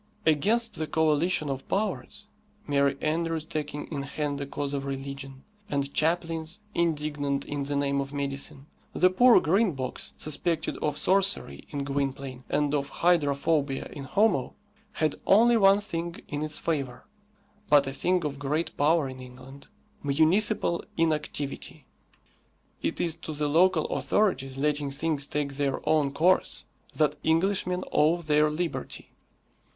[0.25, 2.25] Against the coalition of powers
[2.65, 8.01] merry andrews taking in hand the cause of religion, and chaplains, indignant in the name
[8.01, 14.05] of medicine the poor Green Box, suspected of sorcery in Gwynplaine and of hydrophobia in
[14.05, 14.55] Homo,
[14.93, 17.05] had only one thing in its favour
[17.69, 19.67] (but a thing of great power in England),
[20.01, 21.85] municipal inactivity.
[22.81, 26.65] It is to the local authorities letting things take their own course
[26.95, 29.11] that Englishmen owe their liberty.